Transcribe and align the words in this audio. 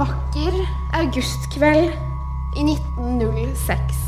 vakker 0.00 0.54
augustkveld 0.96 1.92
i 2.56 2.62
1906. 2.64 3.98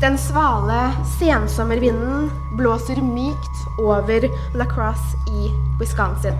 Den 0.00 0.16
svale 0.18 0.78
sensommervinden 1.18 2.30
blåser 2.56 3.00
mykt 3.02 3.64
over 3.82 4.28
La 4.56 4.64
Crosse 4.70 5.18
i 5.28 5.50
Wisconsin. 5.80 6.38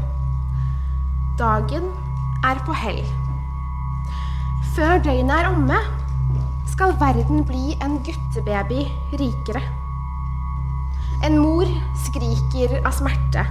Dagen 1.39 1.91
er 2.47 2.63
på 2.65 2.77
hell. 2.79 3.03
Før 4.77 5.03
døgnet 5.05 5.35
er 5.35 5.51
omme, 5.51 5.83
skal 6.73 6.97
verden 7.03 7.45
bli 7.45 7.75
en 7.85 7.99
guttebaby 8.07 8.87
rikere. 9.19 9.63
En 11.27 11.37
mor 11.43 11.69
skriker 12.07 12.79
av 12.81 12.95
smerte. 12.97 13.45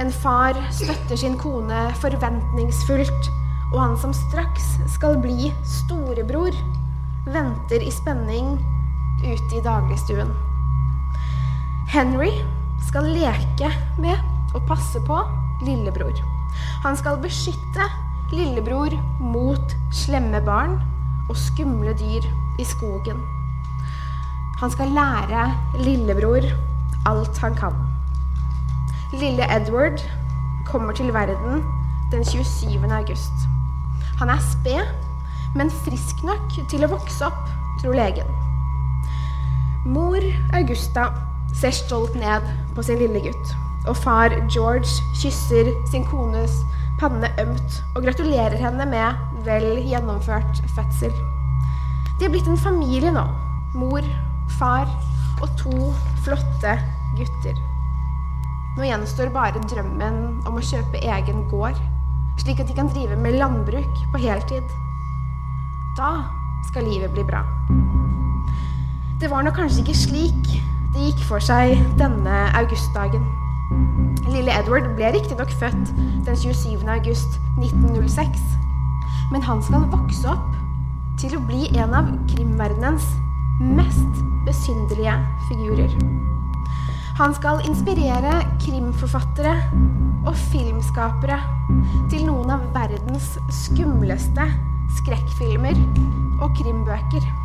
En 0.00 0.10
far 0.10 0.58
støtter 0.74 1.20
sin 1.20 1.38
kone 1.38 1.86
forventningsfullt, 2.02 3.30
og 3.72 3.78
han 3.80 3.96
som 4.00 4.12
straks 4.16 4.74
skal 4.92 5.18
bli 5.22 5.50
storebror, 5.66 6.54
venter 7.24 7.82
i 7.82 7.92
spenning 7.92 8.56
ute 9.24 9.56
i 9.56 9.62
dagligstuen. 9.64 10.30
Henry 11.94 12.30
skal 12.88 13.08
leke 13.14 13.70
med 14.02 14.54
og 14.54 14.66
passe 14.68 15.00
på 15.06 15.18
lillebror. 15.64 16.14
Han 16.84 16.96
skal 16.98 17.20
beskytte 17.22 17.86
lillebror 18.34 18.94
mot 19.20 19.74
slemme 19.94 20.40
barn 20.44 20.76
og 21.28 21.38
skumle 21.38 21.94
dyr 21.98 22.26
i 22.60 22.66
skogen. 22.68 23.20
Han 24.60 24.70
skal 24.70 24.94
lære 24.94 25.48
lillebror 25.82 26.46
alt 27.06 27.38
han 27.38 27.56
kan. 27.58 27.74
Lille 29.12 29.46
Edward 29.56 30.00
kommer 30.66 30.92
til 30.92 31.12
verden 31.14 31.62
den 32.12 32.24
27. 32.24 32.92
august. 32.92 33.53
Han 34.20 34.30
er 34.30 34.42
sped, 34.42 34.92
men 35.54 35.72
frisk 35.84 36.22
nok 36.26 36.54
til 36.70 36.86
å 36.86 36.92
vokse 36.94 37.26
opp, 37.26 37.50
tror 37.80 37.96
legen. 37.98 38.30
Mor 39.84 40.22
Augusta 40.56 41.10
ser 41.54 41.74
stolt 41.76 42.14
ned 42.18 42.46
på 42.74 42.82
sin 42.86 43.02
lille 43.02 43.20
gutt, 43.26 43.54
og 43.86 43.98
far 44.00 44.32
George 44.48 44.88
kysser 45.20 45.70
sin 45.90 46.06
kones 46.08 46.62
panne 47.00 47.28
ømt 47.42 47.78
og 47.94 48.04
gratulerer 48.06 48.56
henne 48.58 48.86
med 48.88 49.18
vel 49.46 49.80
gjennomført 49.82 50.62
fødsel. 50.76 51.12
De 52.18 52.26
er 52.26 52.32
blitt 52.32 52.48
en 52.48 52.60
familie 52.60 53.10
nå. 53.12 53.24
Mor, 53.74 54.06
far 54.58 54.86
og 55.42 55.48
to 55.58 55.90
flotte 56.24 56.76
gutter. 57.18 57.58
Nå 58.74 58.86
gjenstår 58.86 59.32
bare 59.34 59.62
drømmen 59.70 60.20
om 60.46 60.58
å 60.58 60.64
kjøpe 60.64 61.02
egen 61.02 61.44
gård, 61.50 61.78
slik 62.42 62.60
at 62.60 62.68
de 62.68 62.76
kan 62.76 62.90
drive 62.90 63.16
med 63.20 63.38
landbruk 63.38 64.00
på 64.12 64.20
heltid. 64.22 64.74
Da 65.98 66.12
skal 66.68 66.88
livet 66.88 67.12
bli 67.14 67.24
bra. 67.26 67.44
Det 69.20 69.30
var 69.30 69.44
nok 69.46 69.56
kanskje 69.58 69.84
ikke 69.84 69.96
slik 69.96 70.48
det 70.94 71.08
gikk 71.08 71.22
for 71.28 71.42
seg 71.42 71.78
denne 71.98 72.40
augustdagen. 72.58 73.24
Lille 74.30 74.52
Edward 74.54 74.86
ble 74.96 75.10
riktignok 75.14 75.50
født 75.60 75.92
den 76.26 76.36
27. 76.36 76.84
august 76.90 77.38
1906, 77.58 78.42
men 79.32 79.42
han 79.42 79.62
skal 79.62 79.88
vokse 79.92 80.28
opp 80.30 80.52
til 81.20 81.36
å 81.36 81.42
bli 81.46 81.68
en 81.78 81.94
av 81.94 82.10
krimverdenens 82.32 83.06
mest 83.62 84.22
besynderlige 84.46 85.16
figurer. 85.48 85.98
Han 87.18 87.34
skal 87.36 87.62
inspirere 87.68 88.40
krimforfattere 88.62 89.54
og 90.24 90.34
filmskapere 90.52 91.38
til 92.12 92.26
noen 92.28 92.52
av 92.56 92.66
verdens 92.74 93.34
skumleste 93.64 94.48
skrekkfilmer 94.98 95.78
og 96.42 96.54
krimbøker. 96.58 97.43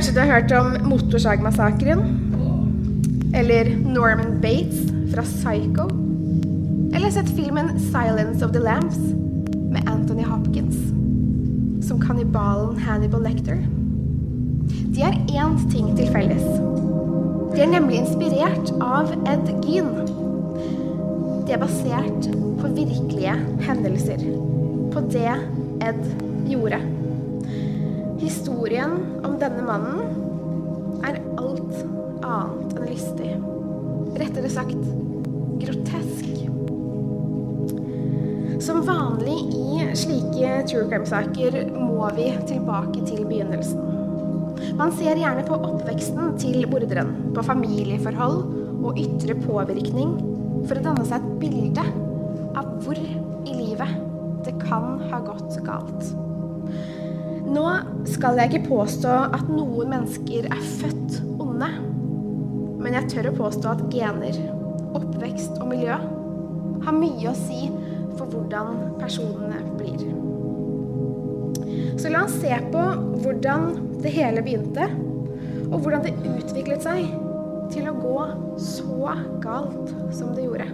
Kanskje 0.00 0.14
du 0.16 0.20
har 0.20 0.30
hørt 0.32 0.52
om 0.56 0.88
Motorsagmassakren? 0.88 1.98
Eller 3.36 3.68
Norman 3.84 4.38
Bates 4.40 4.86
fra 5.12 5.20
Psycho? 5.22 5.84
Eller 6.96 7.10
sett 7.10 7.28
filmen 7.28 7.68
'Silence 7.76 8.44
of 8.46 8.52
the 8.52 8.62
Lambs' 8.64 9.12
med 9.72 9.82
Anthony 9.86 10.24
Hopkins 10.24 10.76
som 11.88 12.00
kannibalen 12.00 12.78
Hannibal 12.78 13.22
Lecter? 13.22 13.58
De 14.94 15.02
har 15.02 15.12
én 15.12 15.70
ting 15.72 15.96
til 15.96 16.06
felles. 16.06 16.46
De 17.54 17.60
er 17.60 17.68
nemlig 17.68 17.98
inspirert 18.00 18.72
av 18.80 19.12
Ed 19.28 19.52
Gean. 19.66 20.08
De 21.46 21.52
er 21.52 21.60
basert 21.60 22.30
på 22.60 22.72
virkelige 22.72 23.36
hendelser. 23.60 24.24
På 24.92 25.00
det 25.00 25.36
Ed 25.84 26.02
gjorde. 26.48 26.99
Historien 28.20 28.98
om 29.24 29.38
denne 29.40 29.62
mannen 29.64 31.00
er 31.08 31.16
alt 31.40 31.76
annet 32.20 32.74
enn 32.76 32.84
lystig. 32.90 33.30
Rettere 34.20 34.50
sagt 34.52 34.82
grotesk. 35.62 36.26
Som 38.60 38.82
vanlig 38.84 39.38
i 39.56 39.86
slike 39.96 40.52
true 40.68 40.84
crime-saker 40.90 41.56
må 41.72 42.10
vi 42.18 42.28
tilbake 42.50 43.06
til 43.08 43.24
begynnelsen. 43.24 43.88
Man 44.76 44.92
ser 44.98 45.16
gjerne 45.16 45.46
på 45.48 45.56
oppveksten 45.56 46.36
til 46.40 46.68
morderen, 46.68 47.14
på 47.32 47.44
familieforhold 47.44 48.42
og 48.84 49.00
ytre 49.00 49.38
påvirkning 49.40 50.18
for 50.68 50.76
å 50.76 50.84
danne 50.90 51.08
seg 51.08 51.24
et 51.24 51.38
bilde 51.40 51.86
av 52.52 52.68
hvor 52.84 53.00
i 53.00 53.54
livet 53.54 53.96
det 54.44 54.60
kan 54.60 55.00
ha 55.08 55.24
gått 55.24 55.56
galt. 55.64 56.12
Nå 57.50 57.66
skal 58.06 58.38
jeg 58.38 58.52
ikke 58.52 58.68
påstå 58.68 59.10
at 59.34 59.48
noen 59.50 59.90
mennesker 59.90 60.46
er 60.46 60.60
født 60.78 61.16
onde, 61.42 61.66
men 62.80 62.94
jeg 62.94 63.08
tør 63.10 63.30
å 63.32 63.36
påstå 63.40 63.72
at 63.72 63.82
gener, 63.90 64.36
oppvekst 64.94 65.58
og 65.58 65.72
miljø 65.72 65.96
har 66.84 66.96
mye 66.96 67.30
å 67.30 67.36
si 67.36 67.66
for 68.18 68.30
hvordan 68.30 68.94
personene 69.00 69.58
blir. 69.80 70.04
Så 72.00 72.12
la 72.12 72.22
oss 72.28 72.38
se 72.40 72.54
på 72.70 72.84
hvordan 73.24 73.66
det 74.00 74.14
hele 74.14 74.44
begynte, 74.46 74.86
og 75.70 75.82
hvordan 75.82 76.06
det 76.06 76.14
utviklet 76.22 76.86
seg 76.86 77.10
til 77.74 77.90
å 77.90 77.98
gå 77.98 78.14
så 78.62 79.16
galt 79.42 79.90
som 80.14 80.32
det 80.38 80.46
gjorde. 80.46 80.70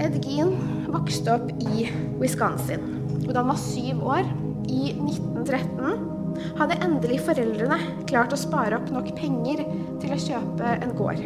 Ed 0.00 0.20
Gean 0.24 0.54
vokste 0.92 1.34
opp 1.36 1.50
i 1.64 1.88
Wisconsin. 2.20 2.84
Og 3.26 3.34
da 3.34 3.42
han 3.42 3.50
var 3.50 3.60
syv 3.60 4.00
år, 4.04 4.30
i 4.68 4.92
1913 4.96 6.10
hadde 6.58 6.78
endelig 6.84 7.20
foreldrene 7.26 7.78
klart 8.08 8.34
å 8.34 8.38
spare 8.40 8.78
opp 8.78 8.90
nok 8.92 9.10
penger 9.18 9.64
til 10.02 10.14
å 10.14 10.20
kjøpe 10.20 10.74
en 10.80 10.94
gård. 10.98 11.24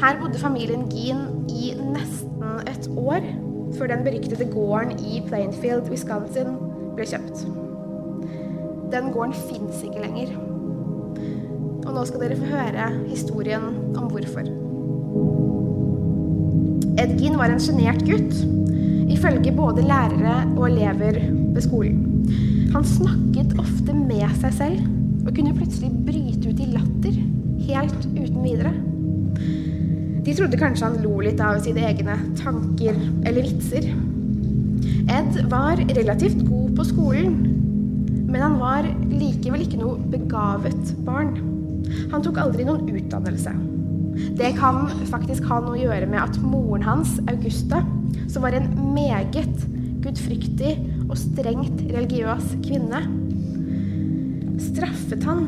Her 0.00 0.18
bodde 0.20 0.40
familien 0.40 0.86
Gean 0.92 1.46
i 1.52 1.72
nesten 1.76 2.60
et 2.70 2.88
år 2.96 3.24
før 3.76 3.92
den 3.92 4.04
beryktede 4.06 4.48
gården 4.50 4.96
i 5.06 5.20
Plainfield, 5.26 5.90
Wisconsin, 5.92 6.56
ble 6.96 7.06
kjøpt. 7.06 7.44
Den 8.90 9.12
gården 9.14 9.36
fins 9.46 9.84
ikke 9.86 10.02
lenger. 10.02 10.32
Og 11.86 11.92
nå 11.94 12.04
skal 12.08 12.24
dere 12.24 12.38
få 12.38 12.48
høre 12.50 12.88
historien 13.06 13.68
om 13.94 14.10
hvorfor. 14.10 14.48
Ed 17.00 17.14
Gean 17.20 17.38
var 17.38 17.52
en 17.52 17.62
sjenert 17.62 18.02
gutt, 18.08 18.40
ifølge 19.10 19.54
både 19.56 19.86
lærere 19.86 20.42
og 20.56 20.66
elever 20.68 21.20
ved 21.54 21.62
skolen. 21.64 22.09
Han 22.70 22.84
snakket 22.86 23.56
ofte 23.58 23.94
med 23.96 24.28
seg 24.38 24.52
selv 24.54 25.26
og 25.26 25.32
kunne 25.34 25.56
plutselig 25.56 25.90
bryte 26.06 26.52
ut 26.52 26.60
i 26.62 26.68
latter 26.70 27.16
helt 27.66 28.06
uten 28.14 28.40
videre. 28.44 28.72
De 30.24 30.34
trodde 30.36 30.60
kanskje 30.60 30.86
han 30.86 31.00
lo 31.02 31.16
litt 31.24 31.40
av 31.42 31.58
sine 31.64 31.82
egne 31.88 32.14
tanker 32.38 32.94
eller 33.26 33.46
vitser. 33.46 33.88
Ed 35.10 35.40
var 35.50 35.82
relativt 35.90 36.44
god 36.46 36.76
på 36.78 36.86
skolen, 36.92 37.40
men 38.30 38.44
han 38.44 38.58
var 38.60 38.86
likevel 39.10 39.64
ikke 39.64 39.80
noe 39.80 39.98
begavet 40.12 40.94
barn. 41.06 41.34
Han 42.12 42.22
tok 42.22 42.38
aldri 42.38 42.68
noen 42.68 42.86
utdannelse. 43.00 43.56
Det 44.38 44.52
kan 44.58 44.84
faktisk 45.10 45.48
ha 45.50 45.58
noe 45.64 45.74
å 45.74 45.82
gjøre 45.82 46.06
med 46.10 46.22
at 46.22 46.38
moren 46.44 46.86
hans, 46.86 47.16
Augusta, 47.30 47.82
som 48.30 48.46
var 48.46 48.54
en 48.54 48.70
meget 48.94 49.66
gudfryktig 50.04 50.76
og 51.10 51.18
strengt 51.18 51.82
religiøs 51.90 52.54
kvinne, 52.64 53.02
straffet 54.60 55.24
han 55.26 55.46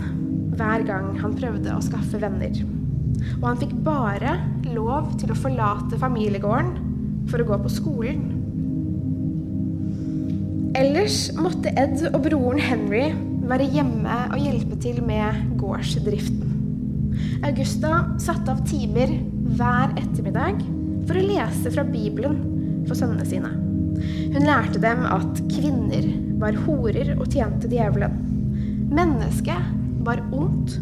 hver 0.58 0.84
gang 0.88 1.12
han 1.20 1.34
prøvde 1.38 1.74
å 1.74 1.84
skaffe 1.84 2.20
venner. 2.22 2.56
Og 3.38 3.46
han 3.46 3.60
fikk 3.60 3.74
bare 3.86 4.36
lov 4.72 5.12
til 5.20 5.32
å 5.32 5.38
forlate 5.38 5.98
familiegården 6.00 6.72
for 7.30 7.42
å 7.42 7.48
gå 7.48 7.58
på 7.62 7.72
skolen. 7.72 8.22
Ellers 10.78 11.26
måtte 11.36 11.72
Ed 11.78 12.00
og 12.10 12.22
broren 12.24 12.62
Henry 12.62 13.10
være 13.46 13.68
hjemme 13.74 14.18
og 14.32 14.40
hjelpe 14.40 14.78
til 14.82 15.02
med 15.04 15.52
gårdsdriften. 15.60 16.48
Augusta 17.46 18.04
satte 18.22 18.54
av 18.54 18.62
timer 18.68 19.12
hver 19.58 19.92
ettermiddag 20.00 20.62
for 21.08 21.18
å 21.18 21.26
lese 21.26 21.74
fra 21.74 21.84
Bibelen 21.86 22.38
for 22.88 22.96
sønnene 22.98 23.26
sine. 23.28 23.71
Hun 24.32 24.46
lærte 24.49 24.81
dem 24.81 25.02
at 25.05 25.40
kvinner 25.52 26.06
var 26.40 26.56
horer 26.64 27.11
og 27.19 27.26
tjente 27.34 27.69
djevelen. 27.69 28.14
Mennesket 28.93 29.67
var 30.06 30.23
ondt, 30.32 30.79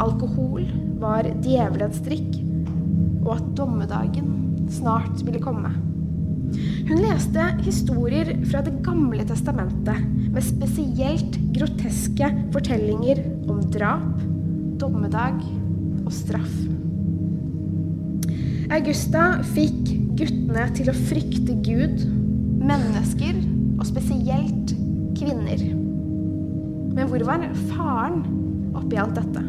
alkohol 0.00 0.64
var 1.00 1.28
djevelens 1.44 2.00
drikk, 2.06 2.38
og 3.26 3.34
at 3.36 3.52
dommedagen 3.58 4.32
snart 4.72 5.20
ville 5.26 5.42
komme. 5.42 5.70
Hun 6.88 7.02
leste 7.02 7.44
historier 7.60 8.30
fra 8.48 8.62
Det 8.64 8.78
gamle 8.84 9.24
testamentet 9.28 10.00
med 10.32 10.44
spesielt 10.44 11.36
groteske 11.56 12.30
fortellinger 12.54 13.20
om 13.52 13.60
drap, 13.68 14.22
dommedag 14.80 15.42
og 16.06 16.12
straff. 16.14 16.56
Augusta 18.72 19.42
fikk 19.54 19.92
guttene 20.18 20.64
til 20.76 20.88
å 20.88 20.96
frykte 20.96 21.56
Gud, 21.64 22.02
mennesker 22.58 23.38
og 23.78 23.86
spesielt 23.88 24.74
kvinner. 25.18 25.62
Men 26.94 27.10
hvor 27.10 27.24
var 27.28 27.46
faren 27.70 28.22
oppi 28.78 28.98
alt 28.98 29.18
dette? 29.18 29.44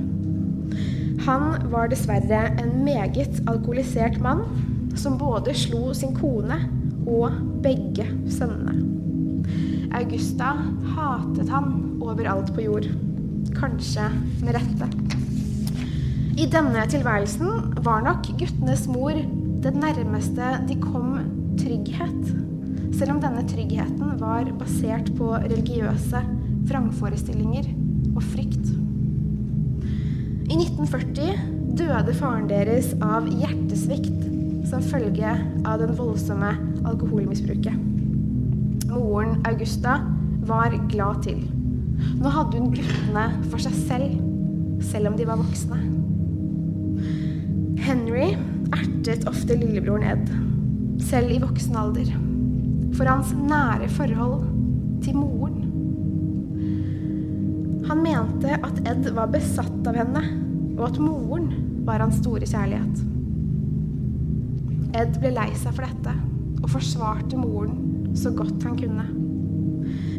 Han 1.26 1.72
var 1.72 1.90
dessverre 1.92 2.46
en 2.62 2.84
meget 2.86 3.42
alkoholisert 3.50 4.20
mann 4.24 4.46
som 4.98 5.18
både 5.20 5.54
slo 5.58 5.94
sin 5.94 6.16
kone 6.18 6.58
og 7.08 7.36
begge 7.64 8.06
sønnene. 8.32 8.78
Augusta 10.00 10.54
hatet 10.94 11.50
han 11.50 12.00
overalt 12.02 12.54
på 12.56 12.66
jord. 12.68 12.88
Kanskje 13.58 14.06
med 14.44 14.56
rette. 14.56 14.90
I 16.40 16.46
denne 16.48 16.86
tilværelsen 16.88 17.82
var 17.84 18.06
nok 18.06 18.30
guttenes 18.40 18.86
mor 18.88 19.18
det 19.64 19.74
nærmeste 19.76 20.54
de 20.70 20.78
kom 20.80 21.18
trygghet, 21.60 22.30
selv 23.00 23.16
om 23.16 23.19
denne 23.24 23.46
tryggheten 23.48 24.18
var 24.19 24.50
basert 24.60 25.07
på 25.16 25.31
religiøse 25.38 26.19
vrangforestillinger 26.68 27.69
og 28.12 28.24
frykt. 28.34 28.74
I 30.50 30.57
1940 30.57 31.78
døde 31.80 32.16
faren 32.18 32.50
deres 32.50 32.92
av 33.06 33.30
hjertesvikt 33.31 34.25
som 34.68 34.84
følge 34.84 35.31
av 35.63 35.80
den 35.80 35.96
voldsomme 35.96 36.51
alkoholmisbruket. 36.90 37.86
Moren 38.90 39.40
Augusta 39.48 40.02
var 40.50 40.75
glad 40.92 41.24
til. 41.24 41.40
Nå 42.19 42.31
hadde 42.34 42.60
hun 42.60 42.74
guttene 42.75 43.25
for 43.48 43.63
seg 43.63 43.78
selv, 43.88 44.18
selv 44.92 45.13
om 45.13 45.16
de 45.19 45.28
var 45.30 45.40
voksne. 45.40 45.80
Henry 47.80 48.34
ertet 48.75 49.24
ofte 49.30 49.56
lillebroren 49.56 50.10
Ed, 50.12 50.34
selv 51.07 51.31
i 51.31 51.40
voksen 51.42 51.80
alder, 51.80 52.12
for 52.98 53.10
hans 53.10 53.34
nære 53.34 53.90
forhold 53.94 54.46
til 55.04 55.18
moren. 55.18 55.58
Han 57.90 58.04
mente 58.06 58.58
at 58.58 58.82
Ed 58.90 59.10
var 59.16 59.32
besatt 59.34 59.88
av 59.90 59.98
henne, 59.98 60.24
og 60.78 60.84
at 60.90 61.00
moren 61.02 61.50
var 61.88 62.04
hans 62.04 62.20
store 62.22 62.46
kjærlighet. 62.48 63.06
Ed 65.00 65.18
ble 65.22 65.32
lei 65.36 65.50
seg 65.58 65.74
for 65.76 65.86
dette 65.86 66.14
og 66.60 66.70
forsvarte 66.74 67.40
moren 67.40 68.14
så 68.18 68.32
godt 68.36 68.66
han 68.66 68.78
kunne. 68.80 69.06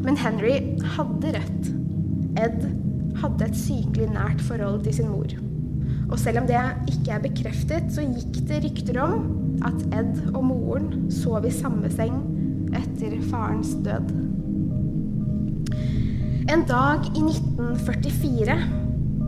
Men 0.05 0.19
Henry 0.19 0.57
hadde 0.97 1.35
rett. 1.37 1.71
Ed 2.41 2.65
hadde 3.21 3.47
et 3.47 3.59
sykelig 3.59 4.09
nært 4.15 4.43
forhold 4.47 4.85
til 4.87 4.97
sin 4.97 5.11
mor. 5.13 5.35
Og 6.11 6.19
selv 6.19 6.43
om 6.43 6.49
det 6.49 6.59
ikke 6.91 7.15
er 7.15 7.23
bekreftet, 7.23 7.91
så 7.95 8.03
gikk 8.07 8.41
det 8.49 8.63
rykter 8.65 9.01
om 9.03 9.17
at 9.67 9.83
Ed 9.95 10.15
og 10.33 10.43
moren 10.49 11.11
sov 11.13 11.45
i 11.47 11.55
samme 11.55 11.91
seng 11.93 12.19
etter 12.81 13.17
farens 13.31 13.75
død. 13.85 14.13
En 16.51 16.65
dag 16.67 17.05
i 17.15 17.23
1944, 17.23 18.57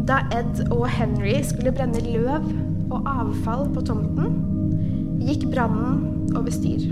da 0.09 0.25
Ed 0.35 0.65
og 0.75 0.89
Henry 0.91 1.37
skulle 1.47 1.71
brenne 1.75 2.01
løv 2.03 2.49
og 2.91 3.07
avfall 3.07 3.69
på 3.75 3.85
tomten, 3.87 4.35
gikk 5.23 5.47
brannen 5.53 6.35
over 6.35 6.51
styr. 6.51 6.89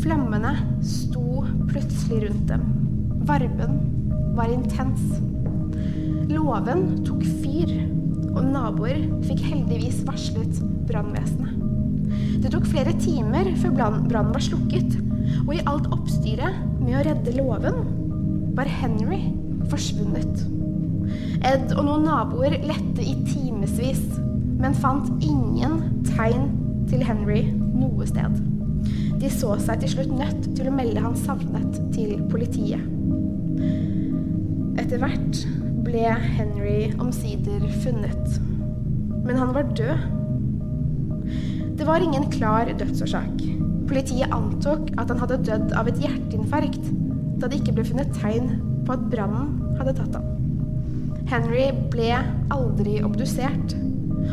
Flammene 0.00 0.56
sto 0.82 1.44
plutselig 1.70 2.24
rundt 2.24 2.48
dem. 2.50 2.64
Varmen 3.28 3.78
var 4.34 4.50
intens. 4.50 5.04
Låven 6.30 6.88
tok 7.06 7.22
fyr, 7.44 7.70
og 8.30 8.42
naboer 8.46 9.04
fikk 9.26 9.44
heldigvis 9.52 10.02
varslet 10.08 10.60
brannvesenet. 10.88 11.54
Det 12.40 12.50
tok 12.50 12.66
flere 12.66 12.96
timer 12.98 13.52
før 13.60 13.76
brannen 13.76 14.34
var 14.34 14.42
slukket, 14.42 14.98
og 15.46 15.52
i 15.56 15.62
alt 15.70 15.88
oppstyret 15.94 16.56
med 16.80 16.98
å 16.98 17.04
redde 17.06 17.36
låven 17.36 17.82
var 18.56 18.70
Henry 18.80 19.22
forsvunnet. 19.70 20.44
Ed 21.46 21.72
og 21.74 21.84
noen 21.86 22.06
naboer 22.06 22.58
lette 22.66 23.04
i 23.04 23.16
timevis, 23.28 24.02
men 24.60 24.76
fant 24.76 25.08
ingen 25.24 25.80
tegn 26.12 26.50
til 26.90 27.04
Henry 27.06 27.44
noe 27.54 28.06
sted. 28.08 28.36
De 29.20 29.28
så 29.32 29.54
seg 29.60 29.82
til 29.82 29.94
slutt 29.94 30.12
nødt 30.16 30.46
til 30.56 30.68
å 30.68 30.74
melde 30.74 31.02
han 31.04 31.16
savnet 31.18 31.76
til 31.94 32.20
politiet. 32.32 32.84
Etter 34.80 35.00
hvert 35.02 35.42
ble 35.84 36.06
Henry 36.38 36.90
omsider 37.00 37.66
funnet. 37.82 38.40
Men 39.26 39.36
han 39.36 39.52
var 39.54 39.68
død. 39.76 40.06
Det 41.78 41.86
var 41.88 42.04
ingen 42.04 42.26
klar 42.32 42.70
dødsårsak. 42.80 43.44
Politiet 43.90 44.30
antok 44.30 44.92
at 45.02 45.10
han 45.10 45.18
hadde 45.18 45.40
dødd 45.48 45.72
av 45.74 45.88
et 45.90 45.98
hjerteinfarkt, 45.98 46.84
da 47.42 47.48
det 47.50 47.58
ikke 47.58 47.74
ble 47.74 47.84
funnet 47.88 48.12
tegn 48.20 48.52
på 48.86 48.94
at 48.94 49.06
brannen 49.10 49.56
hadde 49.80 49.96
tatt 49.98 50.14
ham. 50.14 50.28
Henry 51.30 51.64
ble 51.90 52.12
aldri 52.54 53.00
obdusert, 53.02 53.74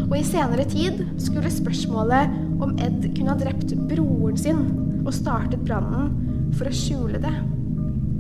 og 0.08 0.14
i 0.18 0.26
senere 0.26 0.66
tid 0.70 1.02
skulle 1.22 1.50
spørsmålet 1.54 2.36
om 2.62 2.76
Ed 2.82 3.08
kunne 3.18 3.34
ha 3.34 3.40
drept 3.40 3.74
broren 3.90 4.38
sin 4.38 4.62
og 5.04 5.14
startet 5.16 5.66
brannen 5.66 6.52
for 6.58 6.70
å 6.70 6.76
skjule 6.76 7.22
det 7.24 7.34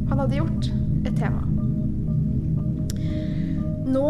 han 0.07 0.21
hadde 0.23 0.39
gjort, 0.39 0.69
et 1.05 1.17
tema. 1.19 1.43
Nå 3.87 4.07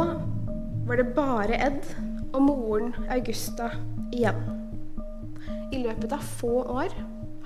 var 0.87 0.99
det 0.99 1.09
bare 1.17 1.59
Ed 1.67 1.91
og 2.31 2.41
moren 2.45 2.95
Augusta 3.11 3.71
igjen. 4.15 4.39
I 5.73 5.83
løpet 5.83 6.13
av 6.15 6.23
få 6.39 6.61
år 6.71 6.93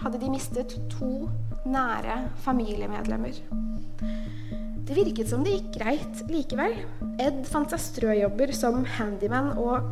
hadde 0.01 0.19
de 0.21 0.29
mistet 0.33 0.75
to 0.93 1.29
nære 1.69 2.17
familiemedlemmer. 2.45 3.37
Det 4.81 4.97
virket 4.97 5.29
som 5.29 5.43
det 5.45 5.53
gikk 5.55 5.75
greit 5.77 6.23
likevel. 6.31 6.73
Ed 7.21 7.43
fant 7.47 7.71
seg 7.71 7.83
strøjobber 7.83 8.51
som 8.55 8.81
handyman 8.97 9.53
og 9.61 9.85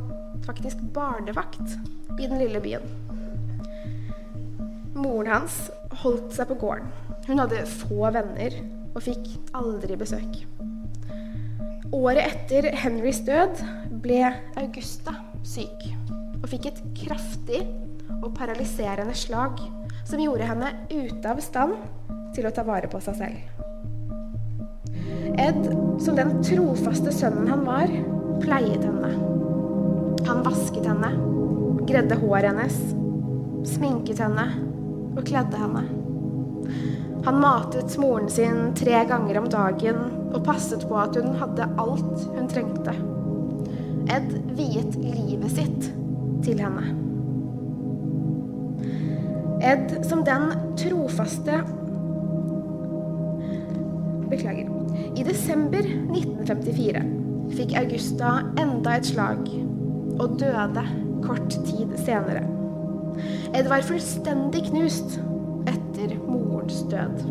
faktisk 0.48 0.82
barnevakt 0.96 1.78
i 2.18 2.26
den 2.26 2.40
lille 2.42 2.62
byen. 2.64 2.84
Moren 5.00 5.30
hans 5.32 5.70
holdt 6.02 6.34
seg 6.36 6.50
på 6.50 6.60
gården. 6.60 6.90
Hun 7.30 7.40
hadde 7.40 7.64
få 7.70 8.10
venner 8.12 8.56
og 8.96 9.04
fikk 9.06 9.30
aldri 9.56 9.96
besøk. 10.00 10.42
Året 11.96 12.26
etter 12.26 12.68
Henrys 12.84 13.22
død 13.26 13.62
ble 14.04 14.22
Augusta 14.60 15.16
syk 15.48 15.88
og 16.40 16.50
fikk 16.52 16.70
et 16.70 16.82
kraftig 16.98 17.64
og 18.20 18.34
paralyserende 18.38 19.16
slag 19.18 19.62
som 20.10 20.22
gjorde 20.22 20.44
henne 20.50 20.74
ute 20.90 21.30
av 21.30 21.40
stand 21.44 21.76
til 22.34 22.48
å 22.50 22.54
ta 22.54 22.64
vare 22.66 22.90
på 22.90 23.02
seg 23.04 23.20
selv. 23.20 23.60
Ed, 25.40 25.60
som 26.02 26.18
den 26.18 26.40
trofaste 26.44 27.14
sønnen 27.14 27.50
han 27.52 27.66
var, 27.68 27.92
pleiet 28.42 28.84
henne. 28.84 29.12
Han 30.28 30.42
vasket 30.46 30.88
henne, 30.90 31.12
gredde 31.88 32.18
håret 32.22 32.50
hennes, 32.50 32.80
sminket 33.70 34.22
henne 34.24 34.48
og 35.16 35.22
kledde 35.28 35.60
henne. 35.62 35.86
Han 37.28 37.42
matet 37.44 37.98
moren 38.00 38.30
sin 38.32 38.72
tre 38.80 39.04
ganger 39.10 39.42
om 39.42 39.50
dagen 39.52 40.02
og 40.32 40.42
passet 40.48 40.86
på 40.90 40.98
at 40.98 41.18
hun 41.20 41.36
hadde 41.38 41.70
alt 41.82 42.26
hun 42.34 42.50
trengte. 42.50 42.96
Ed 44.10 44.34
viet 44.58 44.98
livet 45.04 45.54
sitt 45.54 45.92
til 46.46 46.64
henne. 46.64 47.09
Ed 49.60 50.06
som 50.08 50.24
den 50.24 50.52
trofaste 50.80 51.62
Beklager. 54.30 54.70
I 55.18 55.24
desember 55.26 55.84
1954 55.84 57.02
fikk 57.58 57.74
Augusta 57.80 58.36
enda 58.62 58.94
et 58.96 59.10
slag 59.10 59.42
og 60.20 60.38
døde 60.40 60.84
kort 61.26 61.50
tid 61.66 61.96
senere. 62.06 62.46
Ed 63.58 63.68
var 63.72 63.84
fullstendig 63.84 64.68
knust 64.70 65.18
etter 65.68 66.16
morens 66.24 66.84
død. 66.94 67.26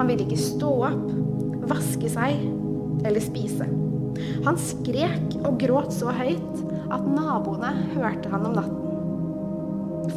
Han 0.00 0.10
ville 0.10 0.26
ikke 0.26 0.40
stå 0.40 0.72
opp, 0.88 1.06
vaske 1.70 2.10
seg 2.10 2.40
eller 3.06 3.22
spise. 3.22 3.68
Han 4.48 4.58
skrek 4.58 5.38
og 5.44 5.60
gråt 5.60 5.94
så 5.94 6.12
høyt 6.16 6.64
at 6.90 7.06
naboene 7.06 7.76
hørte 7.94 8.32
han 8.32 8.48
om 8.48 8.58
natten. 8.58 8.79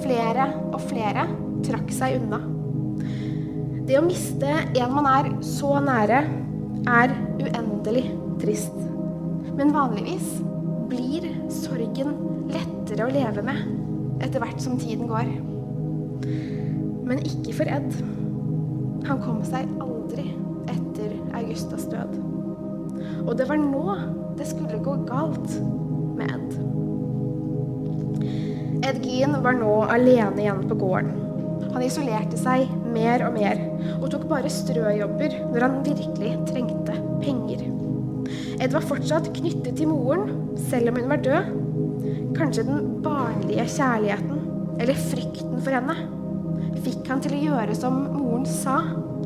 Flere 0.01 0.49
og 0.73 0.81
flere 0.89 1.27
trakk 1.63 1.93
seg 1.93 2.17
unna. 2.21 2.41
Det 3.83 3.99
å 3.99 4.05
miste 4.05 4.49
en 4.49 4.93
man 4.95 5.07
er 5.11 5.29
så 5.43 5.75
nære, 5.83 6.23
er 6.87 7.13
uendelig 7.39 8.05
trist. 8.41 8.75
Men 9.53 9.73
vanligvis 9.75 10.39
blir 10.89 11.27
sorgen 11.51 12.15
lettere 12.51 13.05
å 13.05 13.13
leve 13.13 13.43
med 13.45 14.23
etter 14.23 14.41
hvert 14.43 14.61
som 14.63 14.79
tiden 14.79 15.09
går. 15.11 15.29
Men 17.03 17.23
ikke 17.27 17.57
for 17.59 17.69
Ed. 17.69 17.91
Han 19.07 19.19
kom 19.23 19.41
seg 19.47 19.67
aldri 19.83 20.29
etter 20.71 21.17
Augustas 21.35 21.89
død. 21.91 22.15
Og 23.27 23.35
det 23.39 23.49
var 23.49 23.59
nå 23.59 23.97
det 24.39 24.47
skulle 24.49 24.79
gå 24.83 24.95
galt 25.09 25.57
med 26.17 26.31
Ed. 26.31 26.92
Ed 28.83 29.05
var 29.43 29.55
nå 29.55 29.73
alene 29.87 30.41
igjen 30.43 30.65
på 30.67 30.75
gården. 30.75 31.11
Han 31.73 31.83
isolerte 31.85 32.37
seg 32.37 32.67
mer 32.91 33.23
og 33.23 33.37
mer 33.37 33.61
og 34.01 34.09
tok 34.11 34.25
bare 34.27 34.51
strøjobber 34.51 35.37
når 35.53 35.63
han 35.63 35.77
virkelig 35.85 36.33
trengte 36.49 36.97
penger. 37.23 37.63
Ed 38.59 38.75
var 38.75 38.83
fortsatt 38.83 39.31
knyttet 39.37 39.77
til 39.79 39.87
moren, 39.87 40.51
selv 40.69 40.91
om 40.91 40.99
hun 40.99 41.09
var 41.13 41.23
død. 41.23 41.49
Kanskje 42.35 42.67
den 42.67 42.91
barnlige 43.05 43.65
kjærligheten, 43.71 44.43
eller 44.83 45.01
frykten 45.07 45.63
for 45.63 45.77
henne, 45.77 45.97
fikk 46.83 47.07
han 47.07 47.23
til 47.23 47.37
å 47.37 47.41
gjøre 47.47 47.79
som 47.79 48.03
moren 48.17 48.45
sa, 48.49 48.81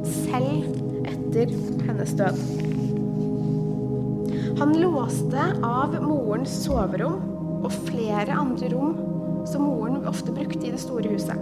selv 0.06 0.70
etter 1.10 1.54
hennes 1.88 2.14
død. 2.20 2.42
Han 4.62 4.74
låste 4.82 5.52
av 5.66 5.98
morens 6.02 6.54
soverom 6.64 7.18
og 7.64 7.72
flere 7.90 8.38
andre 8.38 8.70
rom 8.74 9.17
som 9.48 9.66
moren 9.68 10.08
ofte 10.10 10.34
brukte 10.36 10.68
i 10.68 10.74
det 10.74 10.82
store 10.82 11.14
huset. 11.14 11.38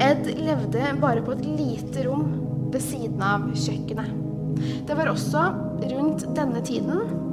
Ed 0.00 0.30
levde 0.40 0.92
bare 1.02 1.24
på 1.24 1.34
et 1.36 1.44
lite 1.44 2.06
rom 2.06 2.28
ved 2.70 2.82
siden 2.84 3.20
av 3.24 3.50
kjøkkenet. 3.52 4.14
Det 4.88 4.96
var 4.96 5.10
også 5.10 5.42
rundt 5.90 6.24
denne 6.36 6.60
tiden 6.66 7.28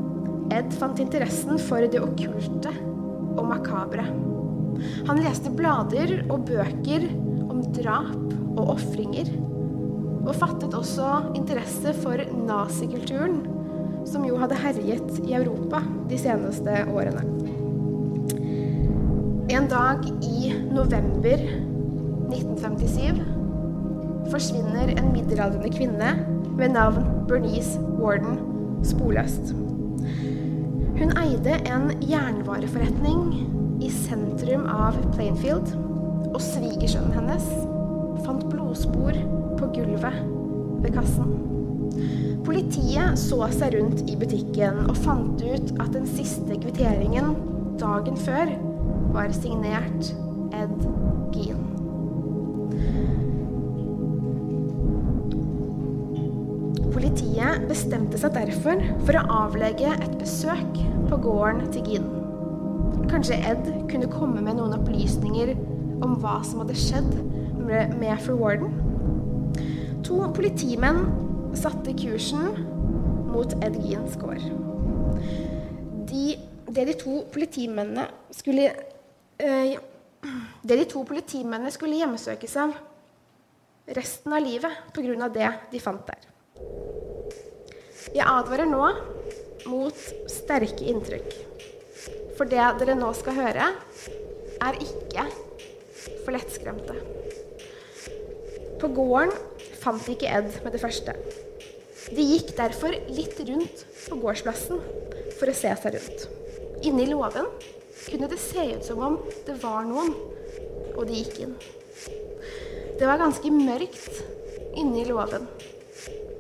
Ed 0.53 0.71
fant 0.79 0.99
interessen 1.03 1.57
for 1.59 1.83
det 1.91 1.99
okkulte 1.99 2.71
og 3.37 3.43
makabre. 3.49 4.05
Han 5.09 5.19
leste 5.19 5.51
blader 5.51 6.21
og 6.29 6.45
bøker 6.47 7.07
om 7.49 7.59
drap 7.75 8.15
og 8.57 8.77
ofringer, 8.77 9.29
og 10.23 10.33
fattet 10.37 10.75
også 10.75 11.33
interesse 11.37 11.93
for 11.99 12.23
nazikulturen, 12.47 13.41
som 14.07 14.23
jo 14.27 14.39
hadde 14.39 14.59
herjet 14.61 15.19
i 15.25 15.35
Europa 15.35 15.83
de 16.07 16.19
seneste 16.21 16.83
årene. 16.93 17.56
En 19.47 19.63
dag 19.71 20.03
i 20.27 20.49
november 20.75 21.39
1957 21.39 23.21
forsvinner 24.27 24.91
en 24.91 25.07
middelaldrende 25.13 25.69
kvinne 25.71 26.09
ved 26.57 26.73
navn 26.75 27.05
Bernice 27.29 27.79
Warden 27.79 28.41
sporløst. 28.83 29.53
Hun 30.99 31.15
eide 31.23 31.55
en 31.63 31.93
jernvareforretning 32.03 33.23
i 33.79 33.93
sentrum 33.93 34.67
av 34.67 34.99
Plainfield, 35.15 35.71
og 36.33 36.43
svigersønnen 36.43 37.15
hennes 37.15 37.47
fant 38.27 38.43
blodspor 38.51 39.15
på 39.61 39.73
gulvet 39.79 40.23
ved 40.83 40.91
kassen. 40.91 41.35
Politiet 42.43 43.15
så 43.19 43.45
seg 43.55 43.79
rundt 43.79 44.09
i 44.11 44.19
butikken 44.19 44.89
og 44.89 44.97
fant 45.07 45.39
ut 45.39 45.77
at 45.79 45.93
den 45.95 46.09
siste 46.17 46.59
kvitteringen 46.59 47.37
dagen 47.79 48.19
før 48.19 48.51
var 49.13 49.31
signert 49.35 50.11
Ed 50.55 50.77
Gean. 51.35 51.63
Politiet 56.93 57.67
bestemte 57.69 58.19
seg 58.19 58.33
derfor 58.35 58.81
for 59.05 59.19
å 59.19 59.25
avlegge 59.45 59.91
et 59.93 60.15
besøk 60.19 60.79
på 61.09 61.19
gården 61.23 61.67
til 61.75 61.85
Gean. 61.87 62.07
Kanskje 63.07 63.37
Ed 63.47 63.67
kunne 63.91 64.09
komme 64.11 64.41
med 64.41 64.57
noen 64.57 64.75
opplysninger 64.79 65.53
om 66.05 66.17
hva 66.21 66.39
som 66.45 66.63
hadde 66.63 66.77
skjedd 66.77 67.13
med 67.67 68.13
fru 68.23 68.35
Warden? 68.39 68.73
To 70.07 70.21
politimenn 70.35 71.05
satte 71.57 71.95
kursen 71.99 72.65
mot 73.31 73.53
Ed 73.63 73.77
Geans 73.83 74.17
gård. 74.19 74.43
De, 76.07 76.35
det 76.71 76.85
de 76.89 76.95
to 76.99 77.21
politimennene 77.33 78.07
skulle 78.35 78.71
Det 79.37 80.77
de 80.79 80.85
to 80.89 81.03
politimennene 81.05 81.71
skulle 81.73 81.99
hjemsøkes 81.99 82.55
av 82.61 82.73
resten 83.97 84.33
av 84.33 84.43
livet 84.43 84.93
pga. 84.93 85.29
det 85.29 85.51
de 85.71 85.79
fant 85.79 86.07
der. 86.07 86.23
Jeg 88.15 88.25
advarer 88.25 88.65
nå 88.65 88.87
mot 89.67 89.99
sterke 90.31 90.87
inntrykk. 90.89 91.29
For 92.37 92.49
det 92.49 92.65
dere 92.79 92.95
nå 92.97 93.11
skal 93.17 93.37
høre, 93.37 93.69
er 94.57 94.81
ikke 94.81 95.25
for 96.23 96.33
lettskremte. 96.35 96.95
På 98.81 98.89
gården 98.93 99.33
fant 99.81 100.05
de 100.05 100.13
ikke 100.13 100.33
Ed 100.39 100.51
med 100.63 100.73
det 100.73 100.81
første. 100.81 101.13
De 102.07 102.23
gikk 102.23 102.53
derfor 102.57 102.93
litt 103.11 103.39
rundt 103.49 103.83
på 104.07 104.19
gårdsplassen 104.21 104.81
for 105.37 105.49
å 105.49 105.57
se 105.57 105.73
seg 105.81 105.97
rundt. 105.97 106.27
Inne 106.85 107.03
i 107.03 107.09
låven 107.09 107.49
kunne 108.07 108.29
det 108.31 108.39
se 108.41 108.65
ut 108.73 108.85
som 108.87 109.03
om 109.03 109.19
det 109.47 109.57
var 109.61 109.85
noen, 109.87 110.13
og 110.95 111.03
de 111.07 111.21
gikk 111.21 111.41
inn. 111.45 111.57
Det 112.97 113.05
var 113.05 113.21
ganske 113.21 113.51
mørkt 113.53 114.23
inne 114.77 115.03
i 115.03 115.09
låven 115.09 115.45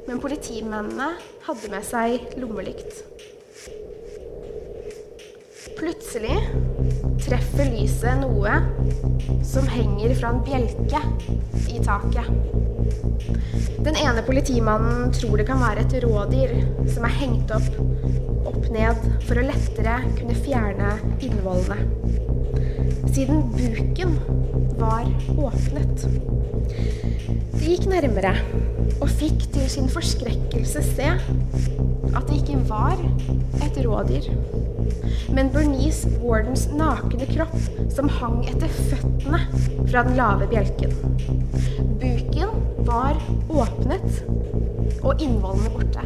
men 0.07 0.21
politimennene 0.23 1.09
hadde 1.47 1.71
med 1.71 1.83
seg 1.85 2.37
lommelykt. 2.39 3.01
Plutselig 5.77 6.35
treffer 7.27 7.67
lyset 7.73 8.21
noe 8.21 8.53
som 9.45 9.67
henger 9.67 10.15
fra 10.19 10.31
en 10.31 10.43
bjelke 10.47 11.01
i 11.67 11.81
taket. 11.83 12.31
Den 13.83 13.99
ene 13.99 14.23
politimannen 14.25 15.11
tror 15.15 15.37
det 15.39 15.47
kan 15.49 15.61
være 15.61 15.83
et 15.83 15.97
rådyr 16.03 16.55
som 16.93 17.07
er 17.07 17.17
hengt 17.19 17.51
opp 17.55 17.67
opp 18.47 18.69
ned 18.71 19.01
for 19.27 19.39
å 19.39 19.43
lettere 19.43 19.99
kunne 20.17 20.37
fjerne 20.39 20.95
innvollene. 21.19 22.46
Siden 23.13 23.43
buken 23.55 24.17
var 24.77 25.07
åpnet. 25.37 26.05
De 27.57 27.63
gikk 27.65 27.87
nærmere 27.89 28.35
og 29.01 29.09
fikk 29.19 29.47
til 29.53 29.69
sin 29.71 29.89
forskrekkelse 29.91 30.83
se 30.93 31.09
at 32.17 32.29
det 32.29 32.39
ikke 32.41 32.59
var 32.69 32.97
et 33.65 33.79
rådyr, 33.85 34.29
men 35.33 35.51
Bernice 35.53 36.09
Wardens 36.21 36.67
nakne 36.73 37.27
kropp 37.29 37.57
som 37.93 38.09
hang 38.19 38.39
etter 38.47 38.71
føttene 38.91 39.41
fra 39.89 40.05
den 40.07 40.17
lave 40.17 40.47
bjelken. 40.51 40.93
Buken 42.01 42.55
var 42.87 43.19
åpnet 43.49 44.23
og 45.03 45.21
innvollene 45.21 45.73
borte. 45.73 46.05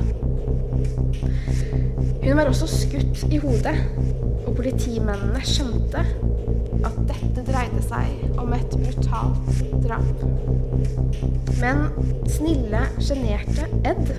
Hun 2.21 2.37
var 2.37 2.47
også 2.47 2.67
skutt 2.69 3.23
i 3.33 3.39
hodet, 3.41 3.75
og 4.45 4.53
politimennene 4.55 5.41
skjønte 5.45 6.03
at 6.81 6.99
dette 7.09 7.43
dreide 7.47 7.81
seg 7.85 8.37
om 8.41 8.53
et 8.55 8.75
brutalt 8.75 9.61
drap. 9.83 10.25
Men 11.61 11.83
snille, 12.29 12.85
sjenerte 13.03 13.67
Ed, 13.85 14.13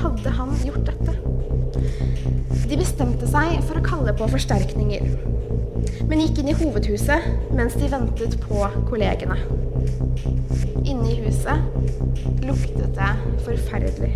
hadde 0.00 0.36
han 0.38 0.54
gjort 0.64 0.88
dette? 0.88 1.16
De 2.64 2.78
bestemte 2.80 3.28
seg 3.28 3.58
for 3.66 3.80
å 3.80 3.84
kalle 3.84 4.14
på 4.16 4.30
forsterkninger. 4.36 5.10
men 6.08 6.20
gikk 6.20 6.38
inn 6.40 6.48
i 6.52 6.56
hovedhuset 6.56 7.52
mens 7.56 7.76
de 7.80 7.88
ventet 7.90 8.36
på 8.44 8.64
kollegene. 8.88 9.63
Inne 10.84 11.10
i 11.10 11.20
huset 11.24 12.44
luktet 12.44 12.94
det 12.96 13.10
forferdelig. 13.44 14.12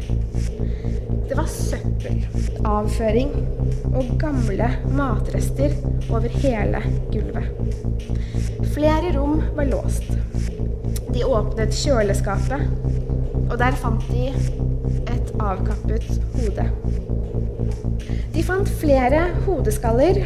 Det 1.28 1.36
var 1.36 1.48
søppel, 1.52 2.22
avføring 2.64 3.32
og 3.92 4.14
gamle 4.20 4.68
matrester 4.96 5.74
over 6.08 6.28
hele 6.40 6.82
gulvet. 7.12 7.50
Flere 8.74 9.12
rom 9.16 9.42
var 9.56 9.68
låst. 9.68 10.08
De 11.14 11.24
åpnet 11.24 11.74
kjøleskapet, 11.74 12.64
og 13.48 13.56
der 13.60 13.76
fant 13.80 14.04
de 14.12 14.28
et 15.08 15.32
avkappet 15.40 16.08
hode. 16.36 16.68
De 18.34 18.44
fant 18.44 18.68
flere 18.80 19.26
hodeskaller 19.46 20.24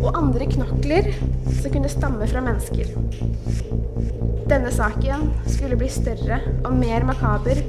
og 0.00 0.16
andre 0.16 0.48
knokler 0.50 1.10
som 1.60 1.72
kunne 1.72 1.90
stamme 1.92 2.28
fra 2.30 2.42
mennesker. 2.44 2.90
Denne 4.50 4.72
saken 4.74 5.28
skulle 5.46 5.78
bli 5.78 5.88
større 5.92 6.40
og 6.64 6.72
mer 6.74 7.04
makaber 7.06 7.60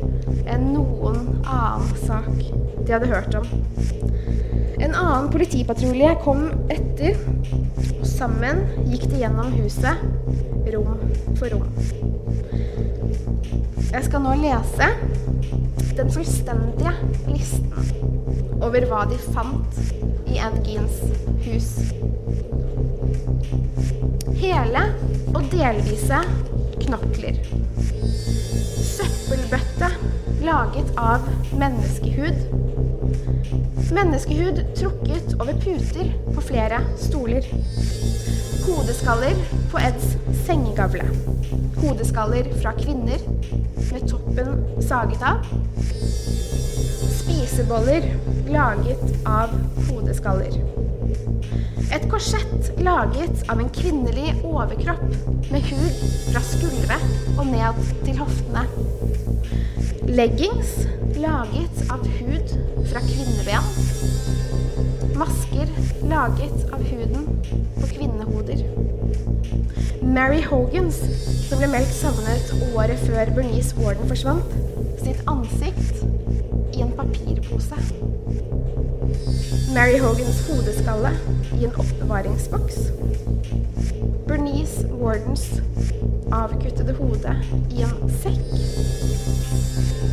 enn 0.50 0.72
noen 0.74 1.20
annen 1.46 1.92
sak 2.08 2.32
de 2.32 2.96
hadde 2.96 3.12
hørt 3.12 3.36
om. 3.38 3.46
En 4.82 4.96
annen 4.98 5.28
politipatrulje 5.30 6.16
kom 6.24 6.48
etter, 6.74 7.20
og 8.00 8.08
sammen 8.10 8.64
gikk 8.90 9.06
de 9.12 9.22
gjennom 9.22 9.54
huset, 9.60 10.02
rom 10.74 10.98
for 11.38 11.54
rom. 11.54 11.68
Jeg 13.92 14.08
skal 14.08 14.24
nå 14.24 14.34
lese 14.40 14.88
den 15.98 16.10
fullstendige 16.10 16.96
listen 17.28 17.92
over 18.62 18.86
hva 18.90 19.04
de 19.12 19.18
fant 19.36 19.82
i 20.32 20.40
Ed 20.40 20.68
hus. 21.46 21.70
Hele 24.42 24.84
og 25.36 25.44
delvise 25.52 26.22
knokler. 26.82 27.38
Søppelbøtte 28.92 29.90
laget 30.42 30.92
av 30.98 31.26
menneskehud. 31.60 32.38
Menneskehud 33.92 34.62
trukket 34.78 35.36
over 35.40 35.54
puter 35.64 36.12
på 36.36 36.42
flere 36.42 36.82
stoler. 36.98 37.48
Hodeskaller 38.66 39.38
på 39.72 39.82
Eds 39.82 40.16
sengegavle. 40.46 41.08
Hodeskaller 41.82 42.52
fra 42.62 42.74
kvinner 42.80 43.24
med 43.92 44.08
toppen 44.10 44.82
saget 44.82 45.22
av. 45.22 45.46
Spiseboller 47.22 48.08
laget 48.48 49.28
av 49.28 49.50
hodeskaller. 49.90 50.91
Et 51.92 52.06
korsett 52.12 52.72
laget 52.80 53.42
av 53.52 53.60
en 53.60 53.70
kvinnelig 53.76 54.34
overkropp 54.48 55.10
med 55.52 55.66
hud 55.68 56.04
fra 56.32 56.42
skuldre 56.46 56.98
og 57.38 57.50
ned 57.50 57.82
til 58.06 58.20
hoftene. 58.22 58.64
Leggings 60.12 60.72
laget 61.20 61.84
av 61.92 62.06
hud 62.20 62.54
fra 62.92 63.04
kvinneben. 63.06 63.68
Masker 65.20 65.68
laget 66.10 66.74
av 66.74 66.84
huden 66.88 67.28
på 67.78 67.92
kvinnehoder. 67.92 68.64
Mary 70.02 70.42
Hogans, 70.44 70.98
som 71.50 71.60
ble 71.62 71.70
meldt 71.72 71.94
savnet 71.96 72.56
året 72.72 73.00
før 73.06 73.36
Bernice 73.36 73.76
Warden 73.78 74.10
forsvant, 74.10 74.56
sitt 75.04 75.22
ansikt 75.30 76.11
i 76.74 76.82
en 76.82 76.92
papirpose. 76.98 77.76
Mary 79.74 80.00
Hogans 80.00 80.42
hodeskalle 80.48 81.12
i 81.60 81.66
en 81.66 81.76
oppbevaringsboks. 81.76 82.78
Bernice 84.28 84.88
Wardens 85.02 85.62
avkuttede 86.32 86.94
hode 86.96 87.36
i 87.72 87.84
en 87.84 88.12
sekk. 88.22 88.52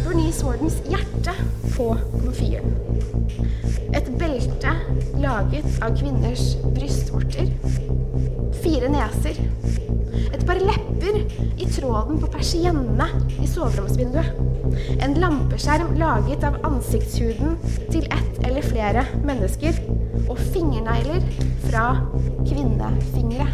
Bernice 0.05 0.47
Wardens 0.47 0.79
hjerte 0.89 1.35
på 1.77 1.93
komfyren. 2.19 2.75
Et 3.95 4.09
belte 4.19 4.73
laget 5.23 5.69
av 5.83 5.95
kvinners 5.99 6.57
brystvorter. 6.75 7.51
Fire 8.63 8.91
neser. 8.93 9.39
Et 10.35 10.47
par 10.47 10.59
lepper 10.63 11.21
i 11.59 11.67
tråden 11.71 12.19
på 12.23 12.31
persiennene 12.33 13.09
i 13.43 13.47
soveromsvinduet. 13.49 14.45
En 15.03 15.15
lampeskjerm 15.19 15.95
laget 15.99 16.45
av 16.45 16.48
ansiktshuden 16.67 17.59
til 17.93 18.07
ett 18.09 18.41
eller 18.47 18.65
flere 18.65 19.05
mennesker. 19.27 19.77
Og 20.29 20.39
fingernegler 20.53 21.23
fra 21.69 21.85
kvinnefingre. 22.47 23.49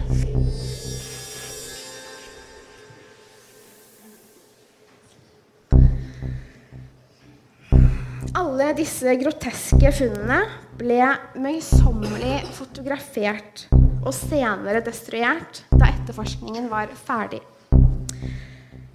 Alle 8.35 8.73
disse 8.79 9.15
groteske 9.21 9.91
funnene 9.95 10.41
ble 10.79 11.01
møysommelig 11.39 12.41
fotografert 12.57 13.67
og 14.05 14.13
senere 14.17 14.83
destruert 14.85 15.63
da 15.73 15.89
etterforskningen 15.93 16.67
var 16.71 16.91
ferdig. 17.07 17.41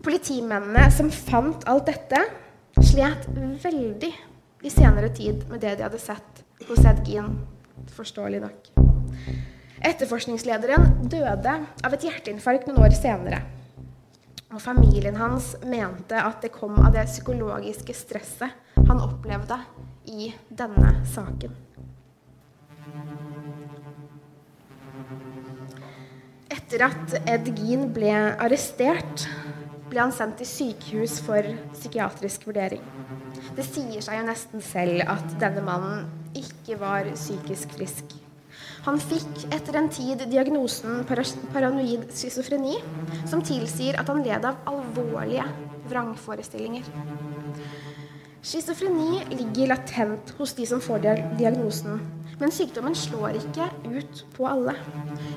Politimennene 0.04 0.86
som 0.96 1.10
fant 1.12 1.66
alt 1.70 1.90
dette, 1.90 2.22
slet 3.00 3.28
veldig 3.64 4.10
i 4.68 4.70
senere 4.70 5.08
tid 5.16 5.46
med 5.48 5.62
det 5.64 5.78
de 5.80 5.86
hadde 5.86 6.00
sett 6.02 6.42
hos 6.68 6.82
Ed 6.84 7.06
Gein, 7.08 7.38
forståelig 7.96 8.42
nok. 8.44 8.66
Etterforskningslederen 9.88 11.08
døde 11.08 11.54
av 11.64 11.96
et 11.96 12.04
hjerteinfarkt 12.04 12.68
noen 12.68 12.82
år 12.84 12.96
senere. 12.98 13.40
Og 14.52 14.60
familien 14.60 15.16
hans 15.16 15.54
mente 15.64 16.20
at 16.20 16.44
det 16.44 16.52
kom 16.52 16.76
av 16.82 16.92
det 16.98 17.06
psykologiske 17.08 17.96
stresset 17.96 18.76
han 18.90 19.00
opplevde 19.00 19.62
i 20.12 20.34
denne 20.50 20.92
saken. 21.14 21.56
Etter 26.52 26.84
at 26.90 27.16
Ed 27.24 27.48
Gein 27.56 27.94
ble 27.96 28.12
arrestert, 28.36 29.30
ble 29.90 30.02
han 30.04 30.14
sendt 30.14 30.40
til 30.40 30.50
sykehus 30.50 31.20
for 31.26 31.46
psykiatrisk 31.74 32.48
vurdering. 32.50 32.84
Det 33.58 33.66
sier 33.66 34.02
seg 34.06 34.20
jo 34.20 34.26
nesten 34.28 34.64
selv 34.64 35.04
at 35.10 35.38
denne 35.42 35.64
mannen 35.66 36.08
ikke 36.38 36.78
var 36.82 37.10
psykisk 37.16 37.74
frisk. 37.78 38.16
Han 38.86 39.00
fikk 39.02 39.50
etter 39.52 39.76
en 39.76 39.90
tid 39.92 40.22
diagnosen 40.32 41.04
paranoid 41.08 42.08
schizofreni, 42.16 42.78
som 43.28 43.44
tilsier 43.44 44.00
at 44.00 44.08
han 44.12 44.24
led 44.24 44.46
av 44.48 44.62
alvorlige 44.72 45.46
vrangforestillinger. 45.90 46.88
Schizofreni 48.40 49.26
ligger 49.34 49.74
latent 49.74 50.32
hos 50.38 50.56
de 50.56 50.66
som 50.70 50.80
får 50.82 51.04
diagnosen, 51.42 52.00
men 52.40 52.54
sykdommen 52.56 52.96
slår 52.96 53.36
ikke 53.42 53.68
ut 53.84 54.24
på 54.38 54.48
alle. 54.48 54.78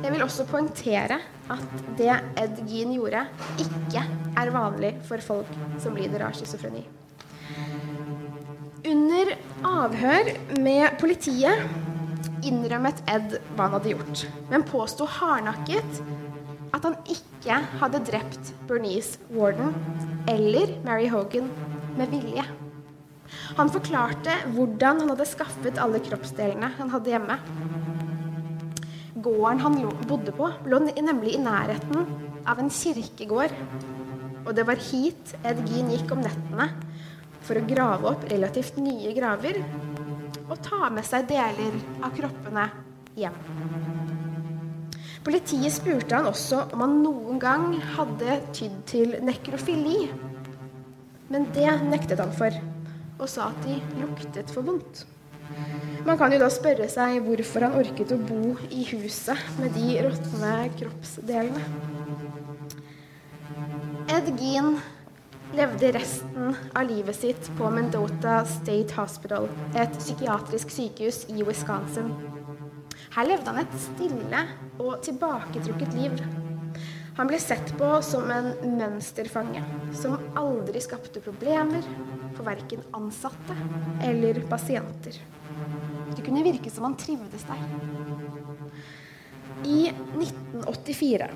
Jeg 0.05 0.15
vil 0.15 0.23
også 0.23 0.47
poengtere 0.47 1.19
at 1.51 1.81
det 1.99 2.13
Ed 2.39 2.63
Gein 2.71 2.95
gjorde, 2.95 3.27
ikke 3.59 4.05
er 4.39 4.53
vanlig 4.55 4.95
for 5.09 5.23
folk 5.25 5.51
som 5.83 5.97
lider 5.99 6.25
av 6.27 6.37
schizofreni. 6.37 6.85
Under 8.89 9.35
avhør 9.67 10.33
med 10.59 10.97
politiet 10.99 11.69
innrømmet 12.47 13.03
Ed 13.11 13.37
hva 13.55 13.69
han 13.69 13.77
hadde 13.77 13.93
gjort, 13.93 14.25
men 14.51 14.67
påsto 14.67 15.07
hardnakket 15.07 16.03
at 16.73 16.87
han 16.89 16.97
ikke 17.11 17.61
hadde 17.83 18.01
drept 18.09 18.53
Bernice 18.69 19.21
Warden 19.31 19.75
eller 20.31 20.75
Mary 20.87 21.09
Hogan 21.13 21.51
med 21.99 22.11
vilje. 22.11 22.45
Han 23.57 23.71
forklarte 23.73 24.35
hvordan 24.55 25.03
han 25.03 25.13
hadde 25.13 25.29
skaffet 25.29 25.81
alle 25.81 26.01
kroppsdelene 26.05 26.73
han 26.79 26.93
hadde 26.93 27.13
hjemme. 27.13 27.39
Gården 29.23 29.63
han 29.63 29.79
bodde 30.09 30.35
på, 30.35 30.49
lå 30.67 30.81
nemlig 30.89 31.37
i 31.37 31.43
nærheten 31.43 32.07
av 32.49 32.59
en 32.59 32.73
kirkegård. 32.73 33.53
Og 34.43 34.55
det 34.57 34.67
var 34.67 34.81
hit 34.91 35.35
Ed 35.47 35.63
Gein 35.69 35.93
gikk 35.93 36.13
om 36.15 36.23
nettene 36.25 36.69
for 37.43 37.59
å 37.59 37.67
grave 37.67 38.11
opp 38.13 38.27
relativt 38.31 38.79
nye 38.83 39.13
graver 39.17 39.59
og 40.49 40.59
ta 40.65 40.89
med 40.93 41.07
seg 41.07 41.29
deler 41.31 41.79
av 42.03 42.13
kroppene 42.17 42.67
hjem. 43.19 43.37
Politiet 45.23 45.71
spurte 45.71 46.19
han 46.19 46.27
også 46.27 46.65
om 46.75 46.83
han 46.83 46.99
noen 47.05 47.39
gang 47.43 47.77
hadde 47.95 48.41
tydd 48.57 48.81
til 48.91 49.15
nekrofili. 49.23 50.09
Men 51.31 51.47
det 51.55 51.71
nektet 51.87 52.21
han 52.21 52.35
for, 52.35 52.57
og 53.21 53.31
sa 53.31 53.53
at 53.53 53.63
de 53.65 53.79
luktet 54.01 54.51
for 54.53 54.67
vondt. 54.67 55.05
Man 56.03 56.19
kan 56.19 56.33
jo 56.35 56.41
da 56.43 56.49
spørre 56.51 56.89
seg 56.91 57.21
hvorfor 57.23 57.69
han 57.69 57.79
orket 57.79 58.13
å 58.15 58.19
bo 58.19 58.57
i 58.75 58.83
huset 58.91 59.39
med 59.61 59.77
de 59.79 60.01
råtne 60.03 60.53
kroppsdelene. 60.81 61.63
Ed 64.23 64.37
Gein 64.39 64.77
levde 65.53 65.89
resten 65.97 66.53
av 66.79 66.85
livet 66.87 67.17
sitt 67.17 67.49
på 67.59 67.71
Mendota 67.75 68.45
State 68.47 68.95
Hospital, 68.95 69.49
et 69.75 69.97
psykiatrisk 69.99 70.71
sykehus 70.71 71.25
i 71.33 71.43
Wisconsin. 71.43 72.13
Her 73.17 73.27
levde 73.27 73.51
han 73.51 73.59
et 73.65 73.75
stille 73.83 74.45
og 74.77 75.01
tilbaketrukket 75.03 75.97
liv. 75.99 76.23
Han 77.19 77.33
ble 77.33 77.41
sett 77.43 77.75
på 77.81 77.89
som 78.07 78.31
en 78.31 78.53
mønsterfange 78.77 79.65
som 79.99 80.15
aldri 80.39 80.85
skapte 80.87 81.25
problemer 81.25 81.83
for 82.37 82.47
verken 82.47 82.87
ansatte 82.95 83.59
eller 84.07 84.39
pasienter. 84.53 85.19
Det 86.15 86.23
kunne 86.23 86.47
virke 86.47 86.71
som 86.71 86.87
han 86.87 87.01
trivdes 87.01 87.49
der. 87.51 87.67
I 89.63 89.93
1984, 90.19 91.29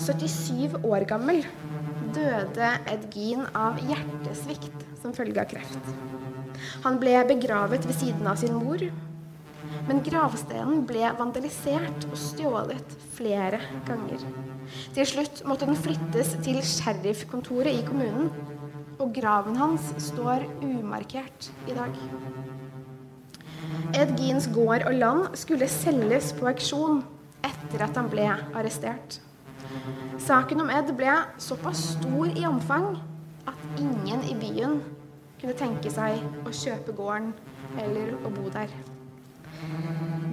77 0.00 0.76
år 0.86 1.04
gammel, 1.08 1.42
døde 2.16 2.68
Ed 2.88 3.02
Gein 3.12 3.42
av 3.52 3.76
hjertesvikt 3.84 4.84
som 5.02 5.12
følge 5.16 5.42
av 5.42 5.50
kreft. 5.50 5.90
Han 6.86 6.96
ble 7.02 7.18
begravet 7.28 7.84
ved 7.84 7.98
siden 7.98 8.28
av 8.30 8.38
sin 8.40 8.56
mor, 8.56 8.80
men 9.86 10.00
gravstenen 10.06 10.86
ble 10.88 11.10
vandalisert 11.18 12.06
og 12.08 12.16
stjålet 12.16 12.94
flere 13.16 13.60
ganger. 13.88 14.24
Til 14.96 15.08
slutt 15.10 15.42
måtte 15.46 15.68
den 15.68 15.76
flyttes 15.78 16.32
til 16.46 16.62
sheriffkontoret 16.64 17.76
i 17.76 17.84
kommunen, 17.86 18.30
og 18.96 19.12
graven 19.12 19.58
hans 19.60 19.90
står 20.00 20.46
umarkert 20.64 21.50
i 21.68 21.76
dag. 21.76 22.00
Ed 23.98 24.16
Geins 24.16 24.48
gård 24.54 24.86
og 24.88 24.96
land 24.96 25.36
skulle 25.36 25.68
selges 25.68 26.32
på 26.38 26.48
auksjon 26.48 27.04
etter 27.46 27.84
at 27.86 27.96
han 27.98 28.10
ble 28.12 28.26
arrestert. 28.56 29.20
Saken 30.22 30.62
om 30.62 30.70
Ed 30.72 30.92
ble 30.98 31.12
såpass 31.42 31.82
stor 31.96 32.30
i 32.30 32.44
omfang 32.48 32.96
at 33.48 33.80
ingen 33.80 34.22
i 34.26 34.34
byen 34.38 34.80
kunne 35.40 35.56
tenke 35.58 35.92
seg 35.92 36.22
å 36.46 36.52
kjøpe 36.54 36.94
gården 36.96 37.32
eller 37.82 38.14
å 38.24 38.32
bo 38.32 38.48
der. 38.52 38.72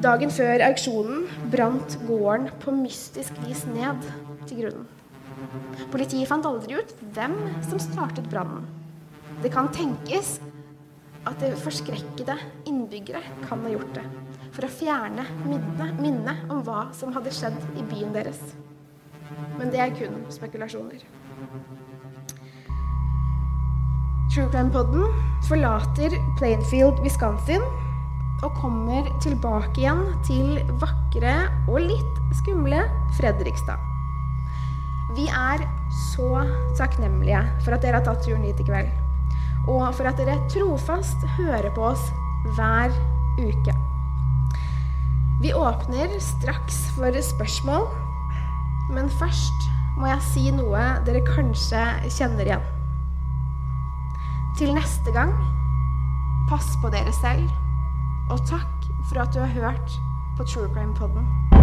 Dagen 0.04 0.32
før 0.36 0.66
auksjonen 0.68 1.28
brant 1.52 1.98
gården 2.08 2.50
på 2.64 2.74
mystisk 2.76 3.38
vis 3.46 3.64
ned 3.70 4.04
til 4.50 4.64
grunnen. 4.64 4.90
Politiet 5.92 6.30
fant 6.30 6.46
aldri 6.48 6.80
ut 6.80 6.92
hvem 7.16 7.38
som 7.68 7.82
startet 7.82 8.28
brannen. 8.32 8.68
Det 9.44 9.52
kan 9.54 9.72
tenkes 9.76 10.38
at 11.28 11.40
det 11.44 11.56
forskrekkede 11.64 12.36
innbyggere 12.70 13.24
kan 13.48 13.64
ha 13.64 13.72
gjort 13.72 13.96
det 13.96 14.23
for 14.54 14.68
å 14.68 14.72
fjerne 14.72 15.26
minnet 15.48 16.00
minne 16.02 16.36
om 16.54 16.62
hva 16.66 16.88
som 16.96 17.14
hadde 17.16 17.34
skjedd 17.34 17.58
i 17.80 17.86
byen 17.90 18.14
deres. 18.16 18.42
Men 19.58 19.72
det 19.74 19.82
er 19.82 19.96
kun 19.98 20.24
spekulasjoner. 20.34 21.02
True 24.34 24.50
Crime-podden 24.50 25.10
forlater 25.46 26.16
Plainfield, 26.40 27.02
Wisconsin 27.06 27.62
og 28.44 28.56
kommer 28.58 29.08
tilbake 29.24 29.84
igjen 29.84 30.04
til 30.26 30.58
vakre 30.82 31.36
og 31.70 31.84
litt 31.86 32.22
skumle 32.42 32.82
Fredrikstad. 33.20 33.78
Vi 35.14 35.28
er 35.30 35.64
så 36.10 36.44
takknemlige 36.80 37.44
for 37.62 37.78
at 37.78 37.86
dere 37.86 38.02
har 38.02 38.08
tatt 38.08 38.26
turen 38.26 38.44
hit 38.48 38.60
i 38.64 38.68
kveld, 38.68 38.90
og 39.70 39.86
for 39.94 40.10
at 40.10 40.18
dere 40.20 40.42
trofast 40.52 41.28
hører 41.38 41.70
på 41.78 41.86
oss 41.94 42.10
hver 42.58 42.94
uke. 43.38 43.93
Vi 45.42 45.54
åpner 45.54 46.20
straks 46.20 46.76
for 46.96 47.22
spørsmål, 47.22 47.88
men 48.94 49.10
først 49.10 49.70
må 49.98 50.08
jeg 50.08 50.26
si 50.28 50.44
noe 50.54 50.84
dere 51.08 51.24
kanskje 51.26 51.82
kjenner 52.14 52.50
igjen. 52.50 52.70
Til 54.60 54.74
neste 54.78 55.14
gang, 55.16 55.34
pass 56.52 56.76
på 56.84 56.94
dere 56.94 57.14
selv, 57.18 57.50
og 58.30 58.46
takk 58.50 58.90
for 59.10 59.26
at 59.26 59.34
du 59.34 59.42
har 59.42 59.54
hørt 59.58 60.00
på 60.38 60.46
True 60.46 60.70
Crime 60.74 60.94
Podden. 60.94 61.63